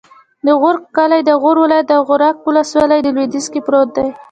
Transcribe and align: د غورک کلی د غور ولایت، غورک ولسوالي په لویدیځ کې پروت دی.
د 0.45 0.47
غورک 0.61 0.83
کلی 0.97 1.19
د 1.25 1.31
غور 1.41 1.57
ولایت، 1.61 1.91
غورک 2.07 2.37
ولسوالي 2.43 2.97
په 3.03 3.09
لویدیځ 3.15 3.45
کې 3.51 3.59
پروت 3.65 3.89
دی. 3.95 4.07